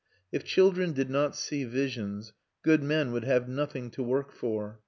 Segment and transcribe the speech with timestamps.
[0.31, 4.79] If children did not see visions, good men would have nothing to work for.